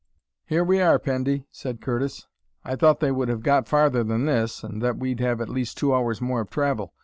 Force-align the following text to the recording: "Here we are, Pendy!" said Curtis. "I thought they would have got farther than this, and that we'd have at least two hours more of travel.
"Here 0.47 0.63
we 0.63 0.81
are, 0.81 0.97
Pendy!" 0.97 1.45
said 1.51 1.79
Curtis. 1.79 2.25
"I 2.65 2.75
thought 2.75 3.01
they 3.01 3.11
would 3.11 3.29
have 3.29 3.43
got 3.43 3.67
farther 3.67 4.03
than 4.03 4.25
this, 4.25 4.63
and 4.63 4.81
that 4.81 4.97
we'd 4.97 5.19
have 5.19 5.39
at 5.41 5.47
least 5.47 5.77
two 5.77 5.93
hours 5.93 6.19
more 6.19 6.41
of 6.41 6.49
travel. 6.49 6.95